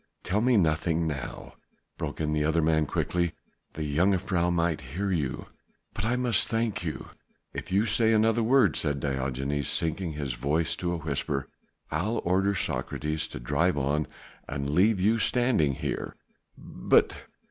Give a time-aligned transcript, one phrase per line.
[0.23, 1.53] tell me nothing now..."
[1.99, 3.33] broke in the other man quickly,
[3.73, 5.35] "the jongejuffrouw might hear."
[5.93, 7.09] "But I must thank you"
[7.53, 11.49] "If you say another word," said Diogenes, sinking his voice to a whisper,
[11.91, 14.07] "I'll order Socrates to drive on
[14.49, 16.15] and leave you standing here."
[16.57, 17.19] "But...."